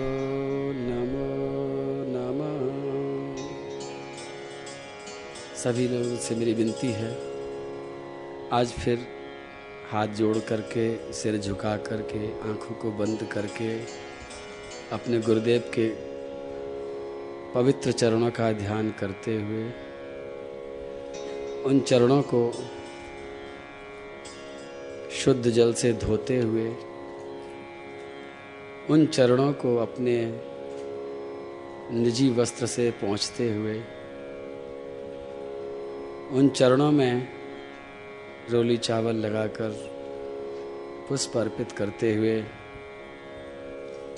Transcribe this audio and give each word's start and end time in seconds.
नमो 0.80 1.28
नमः। 2.16 2.66
सभी 5.56 5.88
लोगों 5.88 6.18
से 6.18 6.36
मेरी 6.36 6.54
विनती 6.54 6.88
है, 6.88 7.18
आज 8.52 8.68
फिर 8.68 9.08
हाथ 9.92 10.08
जोड़ 10.08 10.38
करके, 10.38 11.14
सिर 11.14 11.38
झुका 11.38 11.78
करके, 11.78 12.50
आँखों 12.50 12.76
को 12.76 12.92
बंद 12.92 13.30
करके, 13.32 13.82
अपने 14.92 15.20
गुरुदेव 15.20 15.64
के 15.74 16.15
पवित्र 17.56 17.92
चरणों 17.92 18.30
का 18.32 18.52
ध्यान 18.52 18.90
करते 18.92 19.36
हुए 19.36 19.64
उन 21.66 21.80
चरणों 21.80 22.22
को 22.22 22.42
शुद्ध 25.20 25.50
जल 25.50 25.74
से 25.74 25.94
धोते 25.94 26.40
हुए 26.40 26.68
उन 28.90 29.06
चरणों 29.08 29.52
को 29.54 29.76
अपने 29.78 30.18
निजी 31.94 32.30
वस्त्र 32.34 32.66
से 32.66 32.92
पहुँचते 33.02 33.50
हुए 33.54 33.80
उन 36.38 36.50
चरणों 36.56 36.92
में 36.92 37.28
रोली 38.52 38.78
चावल 38.78 39.26
लगाकर 39.26 39.84
पुष्प 41.10 41.38
अर्पित 41.38 41.72
करते 41.72 42.14
हुए 42.14 42.40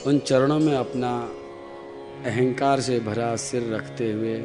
उन 0.08 0.20
चरणों 0.20 0.59
में 0.59 0.76
अपना 0.76 1.17
अहंकार 2.26 2.80
से 2.80 2.99
भरा 2.99 3.35
सिर 3.35 3.73
रखते 3.73 4.12
हुए 4.12 4.38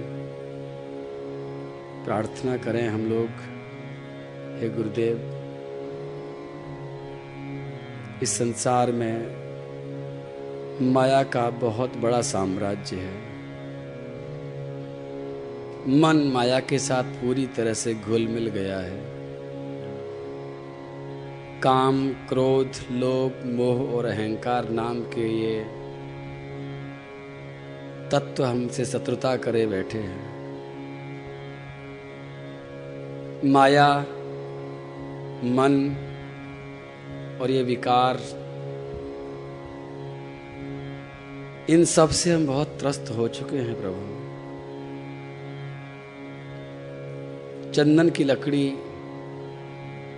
प्रार्थना 2.05 2.56
करें 2.56 2.88
हम 2.88 3.00
लोग, 3.00 3.28
हे 4.60 4.69
गुरुदेव, 4.69 5.16
इस 8.22 8.38
संसार 8.38 8.92
में 8.92 9.42
माया 10.92 11.22
का 11.22 11.50
बहुत 11.50 11.97
बड़ा 11.97 12.22
साम्राज्य 12.22 12.97
है। 12.97 13.32
मन 15.88 16.30
माया 16.34 16.60
के 16.60 16.78
साथ 16.78 17.02
पूरी 17.02 17.47
तरह 17.47 17.75
से 17.75 17.94
घुल 17.94 18.27
मिल 18.27 18.47
गया 18.48 18.78
है। 18.78 19.00
काम, 21.60 22.12
क्रोध, 22.12 22.70
लोभ, 22.91 23.47
मोह 23.47 23.94
और 23.94 24.04
अहंकार 24.04 24.69
नाम 24.69 25.00
के 25.00 25.28
ये 25.41 25.81
तत्व 28.12 28.44
हमसे 28.44 28.84
शत्रुता 28.84 29.36
करे 29.36 29.66
बैठे 29.66 29.98
हैं। 29.98 30.32
माया, 33.44 34.00
मन 35.44 35.96
और 37.41 37.50
ये 37.50 37.62
विकार, 37.62 38.20
इन 41.70 41.84
सबसे 41.84 42.32
हम 42.32 42.46
बहुत 42.46 42.69
त्रस्त 42.69 43.10
हो 43.10 43.28
चुके 43.28 43.56
हैं 43.56 43.74
प्रभु। 43.80 44.22
चंदन 47.72 48.10
की 48.10 48.24
लकड़ी 48.24 48.72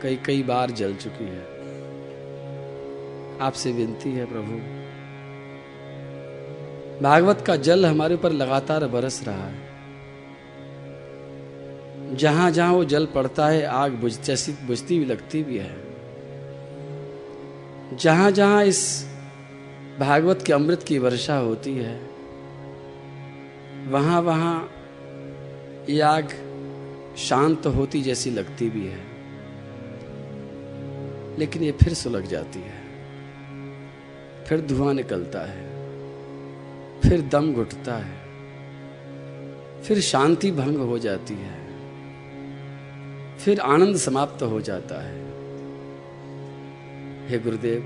कई 0.03 0.17
कई 0.17 0.43
बार 0.43 0.71
जल 0.71 0.95
चुकी 0.95 1.25
है। 1.25 1.45
आपसे 3.41 3.73
विनती 3.73 4.13
है 4.13 4.27
प्रभु। 4.27 4.84
भागवत 7.03 7.41
का 7.41 7.57
जल 7.57 7.87
हमारे 7.87 8.15
ऊपर 8.15 8.33
लगातार 8.33 8.87
बरस 8.87 9.25
रहा 9.29 9.45
है। 9.45 9.65
जहाँ 12.17 12.51
जहाँ 12.51 12.73
वो 12.73 12.85
जल 12.85 13.07
पड़ता 13.07 13.49
है, 13.49 13.65
आग 13.65 13.93
बुझती 13.93 14.53
बुझती 14.53 14.99
भी, 14.99 15.05
लगती 15.05 15.43
भी 15.43 15.59
है। 15.59 15.85
जहाँ 17.97 18.31
जहाँ 18.31 18.65
इस 18.65 19.07
भागवत 20.01 20.43
के 20.43 20.53
अमृत 20.53 20.83
की 20.83 20.99
वर्षा 20.99 21.37
होती 21.37 21.77
है, 21.77 22.01
वहाँ 23.89 24.21
वहाँ 24.21 24.71
ये 25.91 26.01
आग 26.01 26.29
शांत 27.19 27.67
होती 27.67 28.03
जैसी 28.03 28.31
लगती 28.31 28.71
भी 28.71 28.87
है। 28.87 29.15
लेकिन 31.39 31.63
ये 31.63 31.73
फिर 31.73 31.95
सुलग 31.95 32.27
जाती 32.27 32.59
है। 32.59 32.85
फिर 34.45 34.61
धुआँ 34.61 34.95
निकलता 34.95 35.41
है। 35.41 35.74
फिर 37.03 37.21
दम 37.33 37.53
घुटता 37.55 37.95
है, 37.97 38.23
फिर 39.83 40.01
शांति 40.03 40.51
भंग 40.53 40.77
हो 40.79 40.99
जाती 40.99 41.35
है, 41.35 41.59
फिर 43.39 43.61
आनंद 43.61 43.97
समाप्त 43.97 44.43
हो 44.43 44.61
जाता 44.61 45.01
है। 45.03 45.23
हे 47.29 47.39
गुरुदेव, 47.39 47.83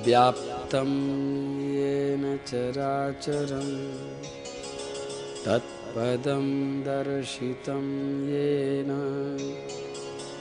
व्याप्तं 0.04 0.92
येन 1.78 2.24
चराचरं 2.50 3.70
तत्पदं 5.46 6.46
दर्शितं 6.86 7.86
येन 8.30 8.90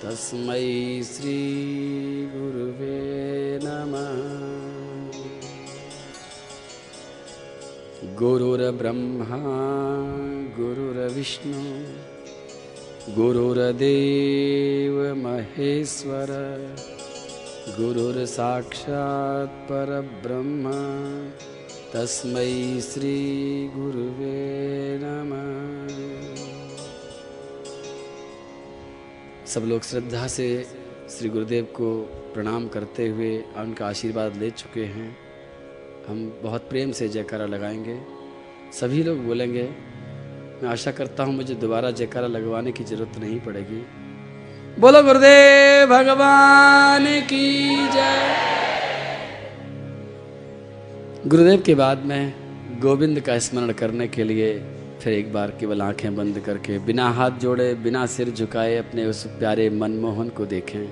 तस्मै 0.05 1.01
श्रीगुरुवे 1.03 2.97
नमः। 3.63 4.11
गुरुर्ब्रह्मा 8.19 9.39
गुरुर्विष्णु 10.59 11.63
गुरुर्देव 13.15 14.99
महेश्वर 15.23 16.35
गुरुर्साक्षात् 17.79 19.59
परब्रह्म 19.71 20.75
तस्मै 21.93 22.81
श्रीगुरुवे 22.91 24.39
नमः 25.03 26.34
सब 29.55 29.61
लोग 29.61 29.81
श्रद्धा 29.81 30.27
से 30.27 30.67
श्री 31.09 31.29
गुरुदेव 31.29 31.63
को 31.63 32.01
प्रणाम 32.33 32.67
करते 32.67 33.07
हुए 33.07 33.43
उनका 33.57 33.87
आशीर्वाद 33.87 34.37
ले 34.37 34.49
चुके 34.49 34.83
हैं। 34.85 35.17
हम 36.07 36.39
बहुत 36.43 36.69
प्रेम 36.69 36.91
से 36.91 37.09
जयकारा 37.09 37.45
लगाएँगे। 37.45 37.99
सभी 38.79 39.03
लोग 39.03 39.25
बोलेंगे, 39.25 39.63
मैं 40.63 40.67
आशा 40.67 40.91
करता 40.91 41.23
हूँ 41.23 41.35
मुझे 41.35 41.55
दोबारा 41.55 41.91
जयकारा 41.91 42.27
लगवाने 42.27 42.71
की 42.71 42.83
ज़रूरत 42.83 43.19
नहीं 43.19 43.39
पड़ेगी। 43.39 43.85
बोलो, 44.81 45.03
गुरुदेव 45.03 45.87
भगवान 45.89 47.05
की 47.05 47.75
जय। 47.75 48.37
गुरुदेव 51.27 51.61
के 51.61 51.75
बाद 51.75 51.97
में 51.97 52.33
गोविंद 52.79 53.19
का 53.19 53.39
स्मरण 53.39 53.71
करने 53.71 54.07
के 54.07 54.23
लिए 54.23 54.74
फिर 55.05 55.13
एक 55.13 55.33
बार 55.33 55.51
केवल 55.51 55.81
आँखें 55.81 56.15
बंद 56.15 56.39
करके, 56.39 56.79
बिना 56.79 57.09
हाथ 57.09 57.31
जोड़े, 57.31 57.73
बिना 57.73 58.05
सिर 58.05 58.29
झुकाए 58.29 58.77
अपने 58.77 59.05
उस 59.05 59.27
प्यारे 59.27 59.69
मनमोहन 59.69 60.29
को 60.29 60.45
देखें। 60.45 60.83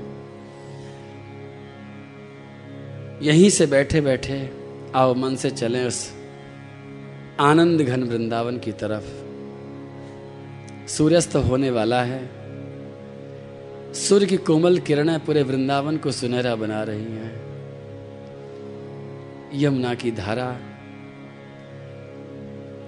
यहीं 3.21 3.49
से 3.49 3.65
बैठे 3.65 4.01
बैठे, 4.01 4.51
आओ 4.95 5.13
मन 5.13 5.35
से 5.35 5.49
चलें 5.49 5.85
उस 5.85 6.13
आनंद 7.39 7.81
घन 7.81 8.03
वृंदावन 8.03 8.57
की 8.57 8.71
तरफ़। 8.71 9.03
सूर्यास्त 10.87 11.35
होने 11.35 11.71
वाला 11.71 12.03
है। 12.03 12.29
सूर्य 13.93 14.25
की 14.25 14.37
कोमल 14.37 14.77
किरणें 14.77 15.19
पूरे 15.19 15.43
वृंदावन 15.43 15.97
को 15.97 16.11
सुनहरा 16.11 16.55
बना 16.55 16.83
रही 16.83 17.03
हैं। 17.03 17.41
यमुना 19.53 19.93
की 19.93 20.11
धारा, 20.11 20.57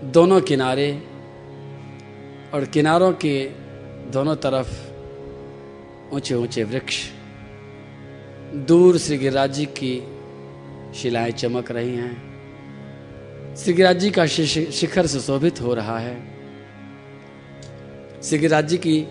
दोनों 0.04 0.42
किनारे 0.42 1.15
और 2.56 2.66
किनारों 2.66 3.12
के 3.14 3.46
दोनों 4.12 4.36
तरफ़ 4.36 4.70
ऊँचे 6.16 6.36
ऊँचे 6.36 6.64
वृक्ष। 6.64 6.98
दूर 8.56 8.98
श्री 8.98 9.18
गिरिराज 9.18 9.54
जी 9.54 9.66
की 9.66 10.04
शिलाएँ 10.96 11.32
चमक 11.32 11.72
रही 11.72 11.96
हैं। 11.96 13.56
श्री 13.56 13.74
गिरिराज 13.74 14.00
जी 14.00 14.12
का 14.12 14.26
शिखर 14.26 15.08
सुशोभित 15.08 15.62
हो 15.62 15.74
रहा 15.74 16.00
है। 16.00 16.16
श्री 18.24 18.40
गिरिराज 18.40 18.68
जी 18.68 18.78
की 18.78 19.04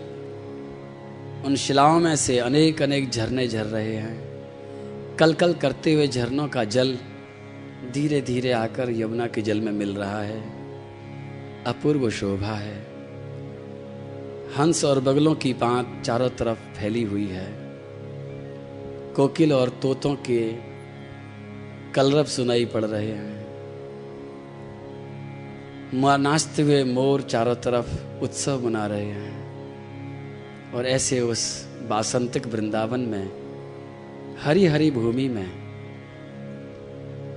उन 1.47 1.56
शिलाओं 1.56 2.00
में 2.00 2.17
से 2.17 2.38
अनेक 2.38 2.82
अनेक 2.82 3.11
झरने 3.11 3.49
झर 3.49 3.64
रहे 3.64 3.94
हैं। 3.97 4.17
कल 5.17 5.35
कल 5.35 5.55
करते 5.55 5.93
हुए 5.93 6.08
झरनों 6.08 6.49
का 6.49 6.64
जल 6.64 6.99
धीरे 7.94 8.20
धीरे 8.20 8.52
आकर 8.52 8.90
यमुना 8.90 9.26
के 9.26 9.43
जल 9.43 9.61
में 9.61 9.73
मिल 9.73 9.97
रहा 9.97 10.23
है। 10.23 10.40
अपूर्व 11.64 12.11
शोभा 12.11 12.55
है। 12.55 12.94
हंस 14.59 14.85
और 14.85 15.01
बगलों 15.01 15.35
की 15.35 15.53
पांत 15.53 16.03
चारों 16.05 16.29
तरफ़ 16.29 16.59
फैली 16.59 17.03
हुई 17.03 17.27
है। 17.27 17.53
कोकिल 19.17 19.53
और 19.53 19.69
तोतों 19.69 20.15
के 20.15 20.53
कलरब 21.95 22.27
सुनाई 22.27 22.65
पड़ 22.65 22.85
रहे 22.85 23.11
हैं। 23.11 23.35
नाचते 26.17 26.62
हुए 26.62 26.85
मोर 26.85 27.23
चारों 27.23 27.55
तरफ़ 27.55 28.21
उत्सव 28.23 28.67
मना 28.67 28.87
रहे 28.87 29.05
हैं। 29.05 29.45
और 30.73 30.87
ऐसे 30.87 31.21
उस 31.21 31.69
बासंतिक 31.89 32.47
वृंदावन 32.47 33.00
में 33.00 33.33
हरी 34.41 34.67
हरी 34.67 34.91
भूमि 34.91 35.29
में 35.29 35.65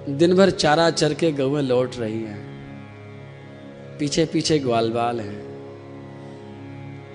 दिन 0.10 0.36
भर 0.36 0.50
चारा 0.50 0.90
चर 0.90 1.14
के 1.14 1.32
गौएँ 1.32 1.64
लौट 1.64 1.96
रही 1.98 2.24
हैं। 2.24 2.48
पीछे 4.00 4.26
पीछे 4.26 4.60
ग्वाल 4.60 4.92
बाल 4.92 5.20
हैं। 5.20 5.57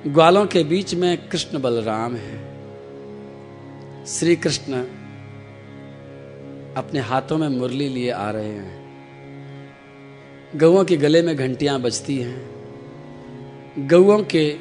ग्वालों 0.06 0.46
के 0.46 0.64
बीच 0.64 0.94
में 0.94 1.28
कृष्ण 1.28 1.60
बलराम 1.60 2.16
है। 2.16 2.38
श्री 4.06 4.36
कृष्ण 4.36 4.72
अपने 6.74 7.00
हाथों 7.00 7.38
में 7.38 7.48
मुरली 7.48 7.88
लिए 7.88 8.10
आ 8.10 8.30
रहे 8.30 8.48
हैं। 8.48 8.82
गौओं 10.56 10.84
के 10.84 10.96
गले 10.96 11.22
में 11.22 11.36
घंटियाँ 11.36 11.80
बजती 11.80 12.18
हैं। 12.18 12.50
गौओं 13.78 14.22
के 14.22 14.56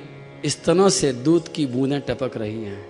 स्तनों 0.46 0.90
से 0.90 1.14
दूध 1.14 1.48
की 1.48 1.66
बूंदें 1.66 2.02
टपक 2.02 2.38
रही 2.38 2.64
हैं। 2.64 2.86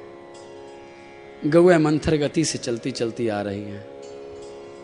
गौएँ 1.46 1.78
मंथर 1.78 2.18
गति 2.18 2.46
से 2.46 2.58
चलती 2.58 2.92
चलती 2.92 3.28
आ 3.28 3.42
रही 3.42 3.64
हैं। 3.64 3.88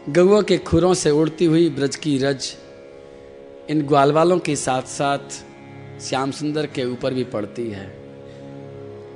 गौओं 0.09 0.43
के 0.43 0.57
खुरों 0.57 0.93
से 0.93 1.11
उड़ती 1.11 1.45
हुई 1.45 1.69
ब्रज 1.69 1.95
की 1.95 2.17
रज 2.17 2.55
इन 3.69 3.81
ग्वालवालों 3.81 4.39
के 4.39 4.55
साथ 4.55 4.81
साथ 4.81 5.46
श्याम 6.01 6.31
सुंदर 6.31 6.65
के 6.65 6.85
ऊपर 6.85 7.13
भी 7.13 7.23
पड़ती 7.23 7.69
है। 7.69 7.97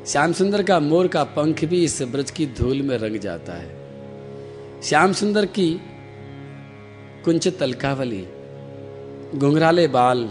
श्याम 0.05 0.33
सुंदर 0.33 0.63
का 0.63 0.79
मोर 0.79 1.07
का 1.07 1.23
पंख 1.23 1.65
भी 1.65 1.83
इस 1.83 2.01
ब्रज 2.01 2.31
की 2.31 2.45
धूल 2.45 2.81
में 2.81 2.97
रंग 2.97 3.17
जाता 3.17 3.53
है। 3.53 3.75
श्याम 4.81 5.13
सुंदर 5.13 5.45
की 5.45 5.81
कुंचित 7.25 7.59
तलकावली, 7.59 8.27
घुंघराले 9.37 9.87
बाल, 9.87 10.29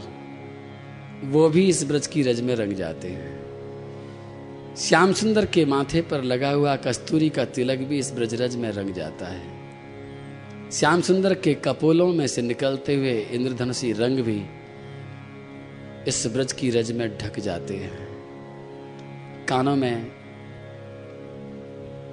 वो 1.24 1.48
भी 1.48 1.68
इस 1.68 1.84
ब्रज 1.84 2.06
की 2.06 2.22
रज 2.22 2.40
में 2.40 2.54
रंग 2.54 2.72
जाते 2.72 3.08
हैं। 3.08 3.40
श्याम 4.76 5.12
सुंदर 5.12 5.46
के 5.46 5.64
माथे 5.64 6.00
पर 6.00 6.22
लगा 6.22 6.50
हुआ 6.50 6.76
कस्तूरी 6.76 7.28
का 7.28 7.44
तिलक 7.44 7.78
भी 7.78 7.98
इस 7.98 8.12
ब्रजरज 8.12 8.56
में 8.56 8.72
रंग 8.72 8.94
जाता 8.94 9.26
है। 9.26 9.42
श्याम 10.70 11.00
सुंदर 11.00 11.34
के 11.34 11.54
कपोलों 11.54 12.12
में 12.12 12.26
से 12.26 12.42
निकलते 12.42 12.94
हुए 12.94 13.20
इंद्रधनुषी 13.20 13.92
रंग 13.92 14.18
भी 14.18 14.42
इस 16.08 16.26
ब्रज 16.26 16.52
की 16.52 16.70
रज 16.70 16.92
में 16.92 17.18
ढक 17.18 17.40
जाते 17.40 17.76
हैं। 17.76 18.08
कानों 19.46 19.76
में 19.76 20.12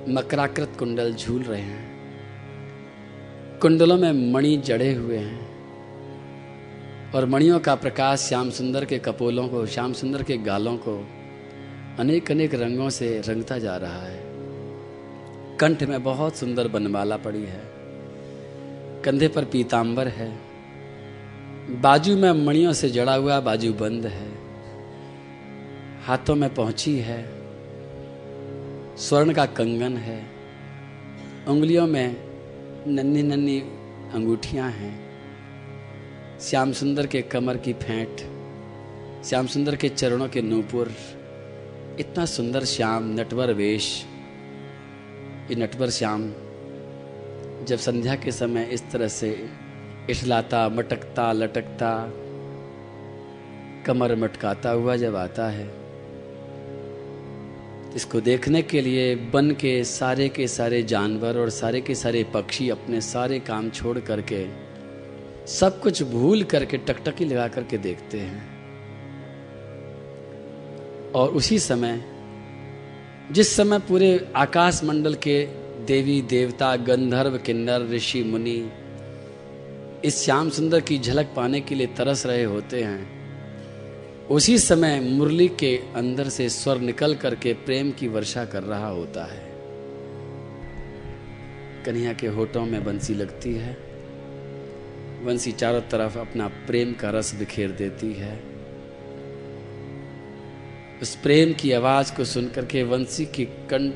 मकराकृत 0.09 0.71
कुंडल 0.79 1.13
झूल 1.13 1.41
रहे 1.41 1.61
हैं। 1.61 1.97
कुंडलों 3.59 3.97
में 3.97 4.33
मणि 4.33 4.57
जड़े 4.57 4.93
हुए 4.93 5.17
हैं। 5.17 5.47
और 7.11 7.25
मणियों 7.25 7.59
का 7.59 7.75
प्रकाश 7.75 8.19
श्याम 8.19 8.49
सुंदर 8.49 8.85
के 8.85 8.99
कपोलों 8.99 9.47
को, 9.47 9.65
श्याम 9.65 9.93
सुंदर 9.93 10.23
के 10.23 10.37
गालों 10.37 10.77
को 10.77 11.07
अनेक 11.99 12.31
अनेक 12.31 12.55
रंगों 12.55 12.89
से 12.89 13.21
रंगता 13.21 13.57
जा 13.57 13.77
रहा 13.77 14.03
है। 14.03 14.23
कंठ 15.57 15.83
में 15.83 16.03
बहुत 16.03 16.35
सुंदर 16.35 16.67
बनमाला 16.67 17.17
पड़ी 17.17 17.43
है। 17.43 17.61
कंधे 19.01 19.27
पर 19.27 19.45
पीतांबर 19.45 20.07
है। 20.07 20.46
बाजू 21.69 22.17
में 22.17 22.31
मणियों 22.31 22.73
से 22.73 22.89
जड़ा 22.89 23.15
हुआ 23.15 23.39
बाजू 23.39 23.73
बंद 23.73 24.05
है। 24.05 24.31
हाथों 26.03 26.35
में 26.35 26.53
पहुँची 26.53 26.99
है। 26.99 27.29
स्वर्ण 28.97 29.33
का 29.33 29.45
कंगन 29.45 29.97
है। 29.97 30.27
उंगलियों 31.47 31.87
में 31.87 32.15
नन्ही 32.87 33.23
नन्ही 33.23 33.59
अंगूठियाँ 34.13 34.71
हैं। 34.71 35.07
श्याम 36.39 36.71
सुंदर 36.71 37.07
के 37.07 37.21
कमर 37.21 37.57
की 37.57 37.73
फेंट, 37.73 38.17
श्याम 39.25 39.47
सुंदर 39.47 39.75
के 39.75 39.89
चरणों 39.89 40.27
के 40.27 40.41
नूपुर, 40.41 40.91
इतना 41.99 42.25
सुंदर 42.25 42.65
श्याम, 42.65 43.19
नटवर 43.19 43.53
वेश। 43.53 44.05
ये 45.51 45.55
नटवर 45.55 45.89
श्याम, 45.89 46.29
जब 47.65 47.77
संध्या 47.77 48.15
के 48.15 48.31
समय 48.31 48.63
इस 48.63 48.91
तरह 48.91 49.07
से 49.07 49.49
इठलाता 50.09 50.69
मटकता, 50.69 51.31
लटकता, 51.31 52.13
कमर 53.85 54.15
मटकाता 54.15 54.69
हुआ 54.69 54.95
जब 54.95 55.15
आता 55.15 55.47
है। 55.49 55.67
इसको 57.95 58.21
देखने 58.21 58.61
के 58.61 58.81
लिए 58.81 59.15
बन 59.15 59.51
के 59.51 59.83
सारे 59.83 60.29
के 60.29 60.47
सारे 60.47 60.83
जानवर 60.83 61.37
और 61.37 61.49
सारे 61.49 61.81
के 61.81 61.95
सारे 61.95 62.23
पक्षी 62.23 62.69
अपने 62.69 63.01
सारे 63.01 63.39
काम 63.39 63.69
छोड़ 63.69 63.99
करके 63.99 64.45
सब 65.47 65.81
कुछ 65.81 66.03
भूल 66.03 66.43
करके 66.43 66.77
टकटकी 66.77 67.25
लगा 67.25 67.47
करके 67.47 67.77
देखते 67.77 68.19
हैं। 68.19 68.57
और 71.11 71.29
उसी 71.29 71.59
समय, 71.59 72.01
जिस 73.31 73.55
समय 73.55 73.79
पूरे 73.79 74.31
आकाश 74.35 74.83
मंडल 74.83 75.13
के 75.13 75.45
देवी, 75.85 76.21
देवता, 76.21 76.75
गंधर्व, 76.75 77.37
किन्नर, 77.37 77.89
ऋषि, 77.89 78.23
मुनि 78.23 78.71
इस 80.07 80.23
श्याम 80.23 80.49
सुंदर 80.49 80.81
की 80.81 80.99
झलक 80.99 81.33
पाने 81.35 81.61
के 81.61 81.75
लिए 81.75 81.87
तरस 81.87 82.25
रहे 82.25 82.43
होते 82.43 82.83
हैं। 82.83 83.17
उसी 84.27 84.57
समय 84.57 84.99
मुरली 84.99 85.47
के 85.47 85.79
अंदर 85.95 86.29
से 86.29 86.49
स्वर 86.49 86.79
निकल 86.79 87.15
करके 87.15 87.53
प्रेम 87.53 87.91
की 87.91 88.07
वर्षा 88.07 88.45
कर 88.45 88.63
रहा 88.63 88.87
होता 88.87 89.25
है। 89.25 89.51
कन्हैया 91.85 92.13
के 92.13 92.27
होठों 92.27 92.65
में 92.65 92.83
बंसी 92.83 93.13
लगती 93.13 93.55
है। 93.55 93.77
बंसी 95.25 95.51
चारों 95.51 95.81
तरफ़ 95.81 96.17
अपना 96.17 96.47
प्रेम 96.47 96.93
का 96.93 97.09
रस 97.09 97.35
बिखेर 97.35 97.71
देती 97.71 98.13
है। 98.13 98.43
उस 101.01 101.15
प्रेम 101.15 101.53
की 101.53 101.71
आवाज़ 101.71 102.15
को 102.15 102.25
सुनकर 102.25 102.65
के 102.65 102.83
वंशी 102.83 103.25
की 103.25 103.45
कंठ 103.45 103.93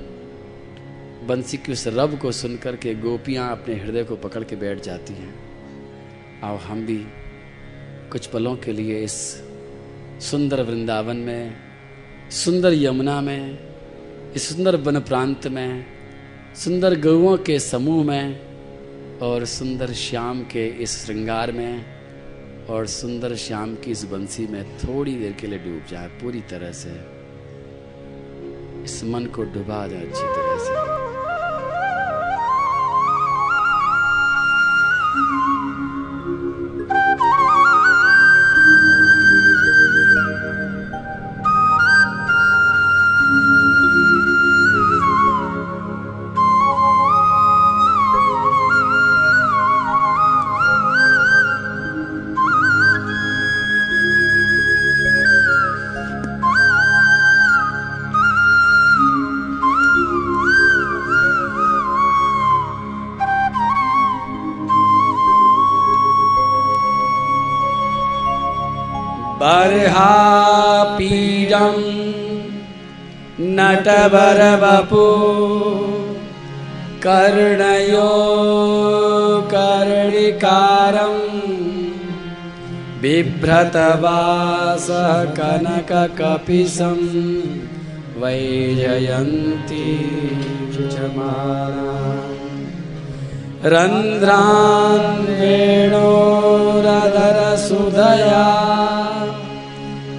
बंसी 1.28 1.58
की 1.58 1.72
उस 1.72 1.88
रब 1.88 2.20
को 2.20 2.32
सुनकर 2.32 2.76
के 2.76 2.96
गोपियाँ 2.96 3.52
अपने 3.52 3.76
हृदय 3.76 4.04
को 4.04 4.16
पकड़ 4.16 4.44
के 4.44 4.56
बैठ 4.56 4.82
जाती 4.82 5.14
हैं। 5.14 5.51
आओ 6.44 6.58
हम 6.58 6.86
भी 6.86 6.98
कुछ 8.12 8.26
पलों 8.28 8.56
के 8.56 8.74
लिए 8.74 9.04
इस 9.04 9.12
सुंदर 10.20 10.62
वृंदावन 10.62 11.18
में, 11.18 11.54
सुंदर 12.32 12.74
यमुना 12.74 13.22
में, 13.22 13.60
इस 14.36 14.56
सुंदर 14.56 14.76
वन 14.76 15.00
प्रांत 15.00 15.48
में, 15.48 15.86
सुंदर 16.56 17.02
गौओं 17.02 17.38
के 17.38 17.60
समूह 17.60 18.06
में, 18.06 18.40
और 19.20 19.46
सुंदर 19.46 19.94
श्याम 19.94 20.44
के 20.44 20.68
इस 20.68 21.06
श्रृंगार 21.06 21.52
में, 21.52 21.86
और 22.70 22.88
सुंदर 22.88 23.36
श्याम 23.36 23.76
की 23.76 23.92
इस 23.92 24.06
बंसी 24.06 24.48
में 24.48 24.78
थोड़ी 24.78 25.16
देर 25.16 25.32
के 25.32 25.48
लिए 25.48 25.60
डूब 25.60 25.82
जाए 25.90 26.08
पूरी 26.08 26.42
तरह 26.42 26.72
से। 26.72 26.90
इस 28.84 29.04
मन 29.04 29.26
को 29.26 29.44
डुबा 29.44 29.88
दे 29.88 29.96
अच्छी 29.96 30.22
तरह 30.22 30.58
से। 30.60 31.01
र 74.02 74.44
कर्णयो 77.06 78.10
कर्णिकारम् 79.54 81.22
बिभ्रतवासः 83.02 83.76
वैजयन्ती 88.22 89.86
रन्ध्रान् 93.74 95.26
वेणोरधरसुधया। 95.40 96.32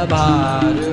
भार 0.05 0.86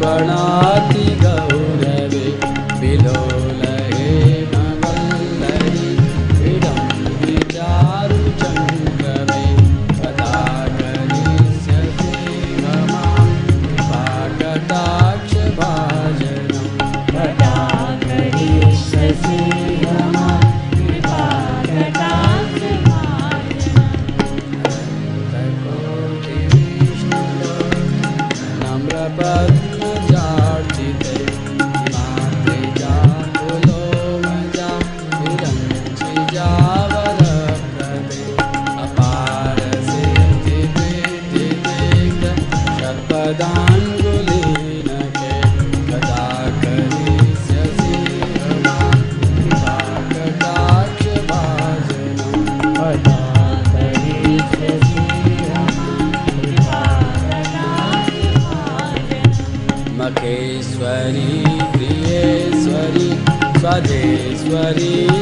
प्रणाति 0.00 1.04
गौरवे 1.24 2.26
विलो 2.80 3.29
Hari 64.60 65.19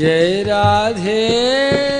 जय 0.06 0.44
राधे। 0.48 1.95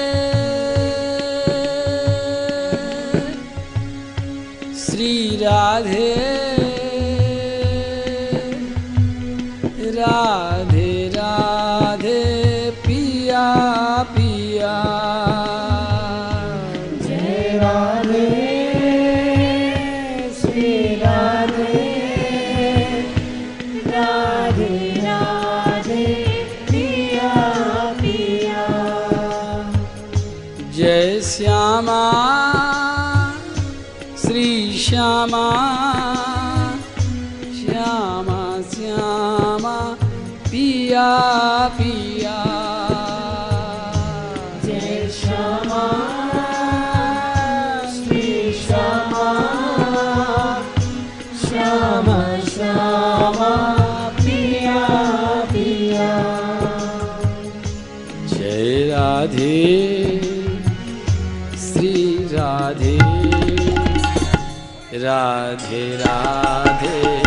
राधे 64.98 65.98
राधे। 65.98 67.25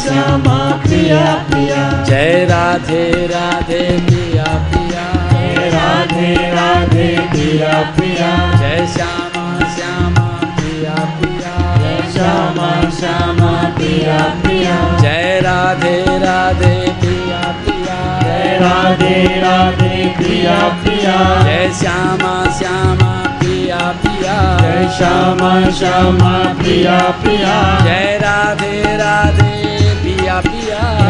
श्यामा 0.00 0.58
पिया 0.84 1.24
पिया 1.48 1.80
जय 2.04 2.44
राधे 2.50 3.04
राधे 3.26 3.80
पिया 4.06 4.44
पिया 4.72 5.04
जय 5.32 5.68
राधे 5.74 6.30
राधे 6.54 7.08
पिया 7.32 7.72
पिया 7.98 8.30
जय 8.60 8.86
श्यामा 8.94 9.44
श्यामा 9.74 10.24
पिया 10.60 10.94
पिया 11.20 11.52
जय 11.82 12.10
श्यामा 12.12 12.70
श्यामा 12.98 13.52
पिया 13.78 14.18
पिया 14.46 14.76
जय 15.02 15.40
राधे 15.44 15.94
राधे 16.24 16.74
पिया 17.02 17.40
पिया 17.66 18.00
जय 18.22 18.58
राधे 18.62 19.14
राधे 19.42 20.04
पिया 20.18 20.58
पिया 20.84 21.16
जय 21.44 21.70
श्यामा 21.80 22.34
श्यामा 22.58 23.12
पिया 23.42 23.78
पिया 24.04 24.38
जय 24.62 24.88
श्यामा 24.98 25.54
श्यामा 25.80 26.32
पिया 26.62 26.98
पिया 27.24 27.58
जय 27.84 28.18
राधे 28.22 28.96
राधे 28.96 29.61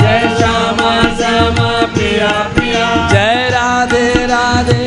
जय 0.00 0.34
श्यामा 0.38 1.16
श्यामा 1.16 1.68
पिया 1.86 2.28
पिया। 2.28 3.08
जय 3.08 3.48
राधे 3.52 4.26
राधे 4.26 4.84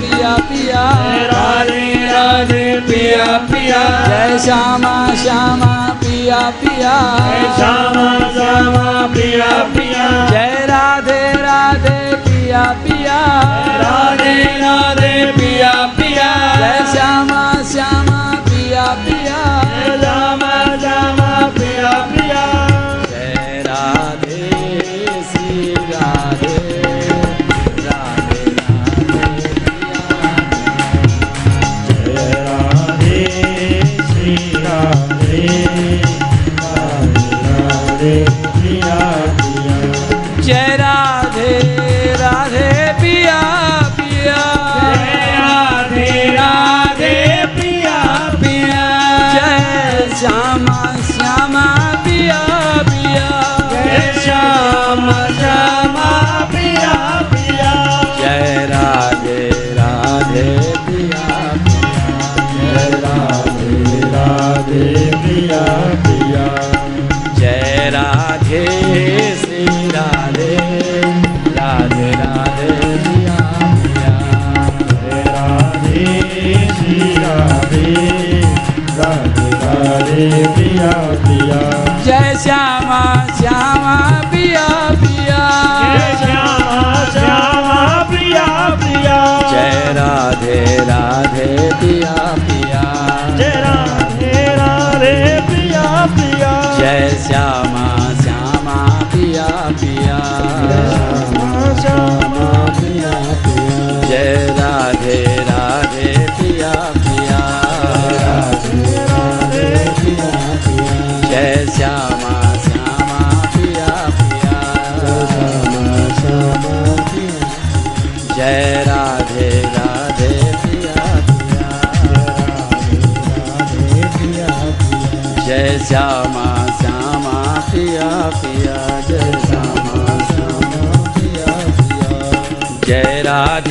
पिया 0.00 0.36
पिया। 0.36 0.84
राधे 1.32 2.06
राधे 2.06 2.80
पिया 2.80 3.24
पिया। 3.24 3.82
जय 4.08 4.38
श्यामा 4.38 5.14
श्यामा 5.22 5.88
पिया 6.00 6.38
पिया। 6.38 6.94
जय 7.18 7.52
श्यामा 7.56 8.18
श्यामा 8.32 9.06
पिया 9.06 9.50
पिया। 9.76 10.28
जय 10.30 10.66
राधे 10.70 11.32
राधे 11.32 12.16
पिया 12.16 12.62
पिया। 12.62 13.18
राधे 13.82 14.42
राधे 14.60 15.32
पिया 15.32 15.72
पिया। 15.72 16.30
जय 16.56 16.86
श्यामा 16.92 17.54
श्यामा 17.72 18.32
पिया 18.48 18.84
पिया। 18.84 19.60
श्यामा 20.00 20.76
श्यामा 20.76 21.46
पिया 21.46 21.90
पिया। 21.90 22.73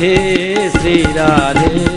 राधे 0.04 0.70
श्री 0.70 1.02
राधे। 1.02 1.93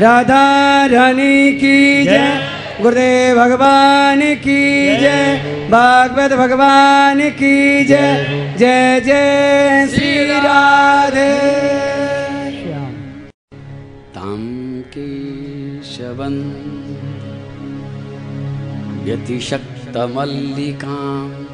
राधा 0.00 0.86
रानी 0.86 1.52
की 1.52 2.04
जय। 2.04 2.48
गुरुदेव 2.82 3.36
भगवान 3.36 4.20
की 4.20 4.96
जय। 4.96 5.68
भागवत 5.70 6.32
भगवान 6.32 7.30
की 7.30 7.84
जय। 7.84 8.54
जय। 8.58 9.00
जय 9.00 9.88
श्री 9.94 10.26
राधे। 10.26 11.60
तां 14.14 14.80
केशवन् 14.80 16.52
व्यतिशक्तमल्लिकाम् 19.04 21.44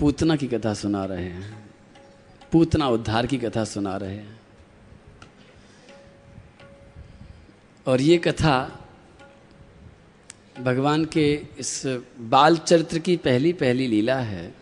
पूतना 0.00 0.36
की 0.36 0.46
कथा 0.46 0.74
सुना 0.74 1.04
रहे 1.04 1.24
हैं। 1.24 1.70
पूतना 2.52 2.88
उद्धार 2.88 3.26
की 3.26 3.38
कथा 3.38 3.64
सुना 3.64 3.96
रहे 3.96 4.14
हैं। 4.14 4.33
और 7.86 8.00
ये 8.00 8.16
कथा 8.18 8.80
भगवान 10.60 11.04
के 11.04 11.32
इस 11.58 11.82
बाल 12.18 12.56
चरित्र 12.56 12.98
की 12.98 13.16
पहली 13.16 13.52
पहली 13.52 13.86
लीला 13.86 14.16
है, 14.16 14.54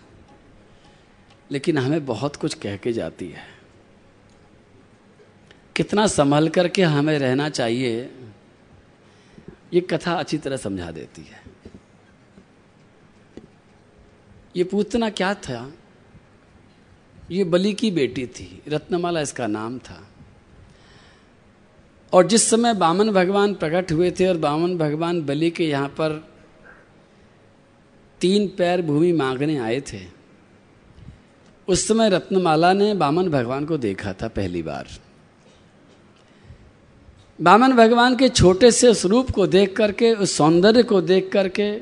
लेकिन 1.51 1.79
हमें 1.79 2.05
बहुत 2.07 2.37
कुछ 2.37 2.55
कह 2.55 2.77
के 2.77 2.93
जाती 2.93 3.29
है। 3.29 3.47
कितना 5.77 6.07
संभल 6.07 6.49
करके 6.49 6.83
हमें 6.83 7.19
रहना 7.19 7.49
चाहिए, 7.49 8.11
ये 9.75 9.81
कथा 9.81 10.15
अच्छी 10.15 10.39
तरह 10.39 10.57
समझा 10.57 10.91
देती 10.91 11.23
है। 11.23 11.41
ये 14.57 14.65
पूतना 14.65 15.11
क्या 15.11 15.35
था? 15.35 15.73
ये 17.31 17.45
बलि 17.45 17.73
की 17.73 17.91
बेटी 17.91 18.27
थी, 18.27 18.63
रत्नमाला 18.69 19.21
इसका 19.21 19.47
नाम 19.47 19.79
था। 19.79 20.07
और 22.13 22.27
जिस 22.27 22.49
समय 22.51 22.75
बामन 22.75 23.11
भगवान 23.11 23.55
प्रकट 23.55 23.93
हुए 23.93 24.11
थे 24.11 24.27
और 24.29 24.37
बामन 24.39 24.77
भगवान 24.79 25.23
बलि 25.23 25.51
के 25.51 25.69
यहाँ 25.69 25.89
पर 25.89 26.23
तीन 28.21 28.47
पैर 28.49 28.83
भूमि 28.83 29.13
मांगने 29.13 29.57
आए 29.59 29.81
थे, 29.81 30.01
उस 31.69 31.87
समय 31.89 32.09
रत्नमाला 32.09 32.73
ने 32.73 32.93
बामन 32.95 33.29
भगवान 33.29 33.65
को 33.65 33.77
देखा 33.79 34.13
था 34.13 34.29
पहली 34.29 34.63
बार। 34.63 34.89
बामन 37.39 37.73
भगवान 37.73 38.17
के 38.17 38.29
छोटे 38.29 38.71
से 38.71 38.89
उस 38.89 39.05
रूप 39.05 39.31
को 39.31 39.47
देख 39.47 39.77
करके, 39.77 40.13
उस 40.13 40.37
सौंदर्य 40.37 40.83
को 40.83 41.01
देख 41.01 41.31
करके, 41.33 41.73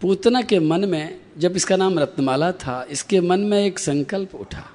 पूतना 0.00 0.42
के 0.42 0.58
मन 0.58 0.88
में, 0.88 1.18
जब 1.38 1.56
इसका 1.56 1.76
नाम 1.76 1.98
रत्नमाला 1.98 2.52
था, 2.52 2.86
इसके 2.90 3.20
मन 3.20 3.40
में 3.40 3.58
एक 3.64 3.78
संकल्प 3.78 4.34
उठा। 4.34 4.70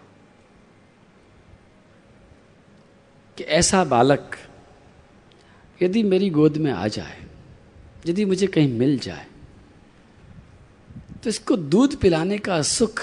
कि 3.38 3.44
ऐसा 3.44 3.84
बालक 3.86 4.36
यदि 5.82 6.04
मेरी 6.04 6.30
गोद 6.30 6.58
में 6.58 6.72
आ 6.72 6.88
जाए, 6.88 7.18
यदि 8.08 8.26
मुझे 8.26 8.48
कहीं 8.48 8.74
मिल 8.74 8.98
जाए 9.00 9.26
तो 11.24 11.30
इसको 11.30 11.56
दूध 11.56 11.96
पिलाने 11.96 12.38
का 12.38 12.62
सुख 12.62 13.02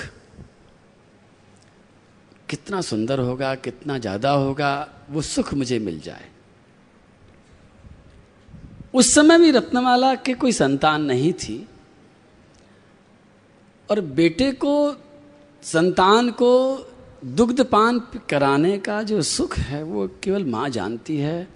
कितना 2.48 2.80
सुंदर 2.80 3.18
होगा, 3.20 3.54
कितना 3.54 3.98
ज़्यादा 3.98 4.30
होगा, 4.32 4.88
वो 5.10 5.22
सुख 5.22 5.52
मुझे 5.54 5.78
मिल 5.78 6.00
जाए। 6.00 6.28
उस 8.94 9.12
समय 9.14 9.38
भी 9.38 9.50
रत्नमाला 9.50 10.14
के 10.16 10.34
कोई 10.34 10.52
संतान 10.52 11.02
नहीं 11.02 11.32
थी 11.32 11.66
और 13.88 14.00
बेटे 14.00 14.50
को, 14.54 14.94
संतान 15.62 16.30
को 16.32 16.52
दुग्धपान 17.22 17.98
कराने 18.30 18.76
का 18.78 19.02
जो 19.02 19.22
सुख 19.22 19.56
है, 19.58 19.82
वो 19.82 20.06
केवल 20.22 20.44
माँ 20.44 20.68
जानती 20.68 21.16
है 21.16 21.48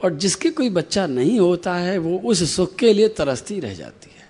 और 0.00 0.14
जिसके 0.14 0.50
कोई 0.50 0.70
बच्चा 0.70 1.06
नहीं 1.06 1.38
होता 1.40 1.74
है, 1.74 1.96
वो 1.98 2.18
उस 2.20 2.54
सुख 2.54 2.74
के 2.76 2.92
लिए 2.92 3.08
तरसती 3.08 3.58
रह 3.60 3.74
जाती 3.74 4.10
है। 4.10 4.24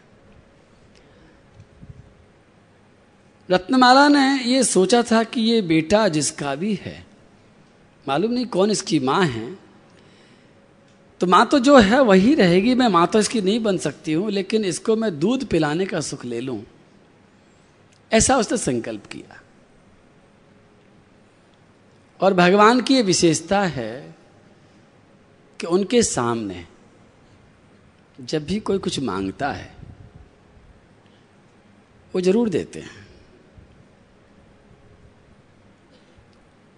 रत्नमाला 3.48 4.08
ने 4.08 4.42
ये 4.44 4.62
सोचा 4.64 5.02
था 5.02 5.22
कि 5.24 5.40
ये 5.40 5.60
बेटा 5.62 6.06
जिसका 6.08 6.54
भी 6.54 6.74
है, 6.82 7.04
मालूम 8.06 8.32
नहीं 8.32 8.46
कौन 8.46 8.70
इसकी 8.70 8.98
माँ 9.00 9.22
है 9.24 9.54
तो 11.20 11.26
माँ 11.26 11.44
तो 11.46 11.58
जो 11.58 11.76
है 11.78 12.00
वही 12.02 12.34
रहेगी, 12.34 12.74
मैं 12.74 12.88
माँ 12.88 13.06
तो 13.06 13.18
इसकी 13.18 13.40
नहीं 13.40 13.60
बन 13.62 13.78
सकती 13.78 14.12
हूँ, 14.12 14.30
लेकिन 14.30 14.64
इसको 14.64 14.96
मैं 14.96 15.18
दूध 15.18 15.44
पिलाने 15.44 15.86
का 15.86 16.00
सुख 16.00 16.24
ले 16.24 16.40
लूँ। 16.40 16.62
ऐसा 18.10 18.36
उसने 18.36 18.58
संकल्प 18.58 19.06
किया। 19.06 19.40
और 22.20 22.34
भगवान 22.34 22.80
की 22.80 22.94
ये 22.94 23.02
विशेषता 23.02 23.60
है 23.62 24.14
कि 25.60 25.66
उनके 25.66 26.02
सामने 26.02 26.64
जब 28.18 28.44
भी 28.44 28.58
कोई 28.60 28.78
कुछ 28.78 28.98
माँगता 29.00 29.50
है, 29.52 29.74
वो 32.14 32.20
ज़रूर 32.20 32.48
देते 32.48 32.80
हैं। 32.80 33.04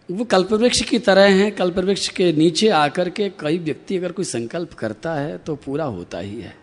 वो 0.09 0.24
कल्पवृक्ष 0.24 0.81
की 0.83 0.98
तरह 0.98 1.35
हैं, 1.35 1.51
कल्पवृक्ष 1.53 2.09
के 2.09 2.33
नीचे 2.33 2.68
आकर 2.68 3.09
के 3.11 3.29
कई 3.31 3.59
व्यक्ति 3.59 3.96
अगर 3.96 4.12
कोई 4.12 4.24
संकल्प 4.24 4.72
करता 4.72 5.14
है 5.14 5.37
तो 5.38 5.57
पूरा 5.57 5.85
होता 5.87 6.18
ही 6.18 6.40
है। 6.40 6.55